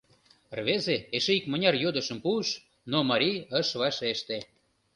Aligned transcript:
Рвезе 0.57 0.95
эше 1.15 1.33
икмыняр 1.39 1.75
йодышым 1.83 2.19
пуыш, 2.23 2.49
но 2.91 2.97
марий 3.09 3.37
ыш 3.59 3.67
вашеште. 3.79 4.37